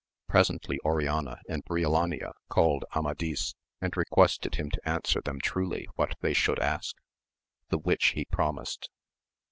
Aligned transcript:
Presently 0.27 0.79
Oriana 0.83 1.41
and 1.47 1.63
Briolania 1.63 2.31
called 2.49 2.85
Amadis, 2.95 3.53
and 3.79 3.95
requested 3.95 4.55
him 4.55 4.71
to 4.71 4.89
answer 4.89 5.21
them 5.21 5.39
truly 5.39 5.87
what 5.93 6.15
they 6.21 6.33
should 6.33 6.57
ask, 6.57 6.95
the 7.69 7.77
which 7.77 8.07
he 8.13 8.25
promised. 8.25 8.89